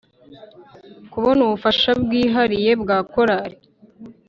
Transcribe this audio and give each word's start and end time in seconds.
kubona 1.11 1.39
ubufasha 1.45 1.89
bwihariye 2.03 2.71
bwa 2.81 2.97
korali 3.11 3.57